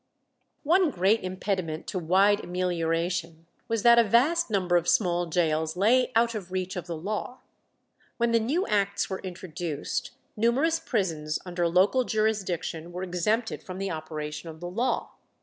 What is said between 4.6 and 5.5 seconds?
of small